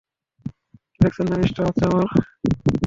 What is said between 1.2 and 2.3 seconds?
না ডিস্টার্ব হচ্ছে আমার।